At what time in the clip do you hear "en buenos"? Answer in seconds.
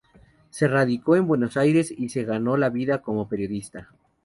1.15-1.57